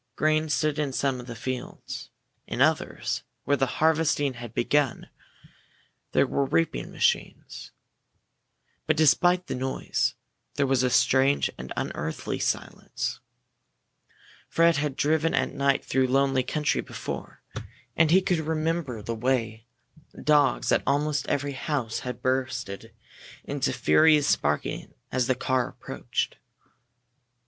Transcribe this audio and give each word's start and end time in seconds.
Grain 0.15 0.49
stood 0.49 0.79
in 0.79 0.91
some 0.93 1.19
of 1.19 1.27
the 1.27 1.35
fields. 1.35 2.09
In 2.47 2.59
others, 2.59 3.21
where 3.43 3.55
the 3.55 3.67
harvesting 3.77 4.33
had 4.33 4.51
begun, 4.51 5.11
there 6.11 6.25
were 6.25 6.45
reaping 6.47 6.89
machines. 6.89 7.71
But 8.87 8.97
despite 8.97 9.45
the 9.45 9.53
noise, 9.53 10.15
there 10.55 10.65
was 10.65 10.81
a 10.81 10.89
strange 10.89 11.51
and 11.55 11.71
unearthly 11.77 12.39
silence. 12.39 13.19
Fred 14.49 14.77
had 14.77 14.95
driven 14.95 15.35
at 15.35 15.53
night 15.53 15.85
through 15.85 16.07
lonely 16.07 16.41
country 16.41 16.81
before, 16.81 17.43
and 17.95 18.09
he 18.09 18.23
could 18.23 18.39
remember 18.39 19.03
the 19.03 19.13
way 19.13 19.67
dogs 20.19 20.71
at 20.71 20.81
almost 20.87 21.27
every 21.27 21.53
house 21.53 21.99
had 21.99 22.23
burst 22.23 22.71
into 23.43 23.71
furious 23.71 24.35
barking 24.35 24.95
as 25.11 25.27
the 25.27 25.35
car 25.35 25.69
approached. 25.69 26.37